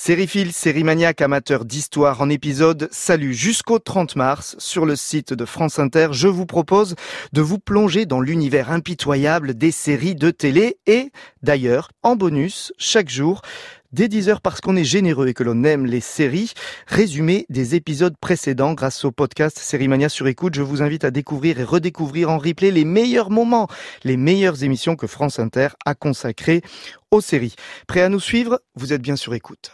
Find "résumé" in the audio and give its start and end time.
16.86-17.44